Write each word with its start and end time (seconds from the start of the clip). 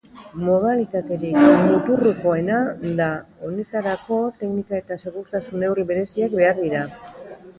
Modalitaterik 0.45 1.35
muturrekoena 1.65 2.61
da, 3.01 3.09
honetarako 3.47 4.17
teknika 4.39 4.79
eta 4.79 4.97
segurtasun 5.03 5.63
neurri 5.65 5.85
bereziak 5.91 6.37
behar 6.41 6.59
dira. 6.65 6.83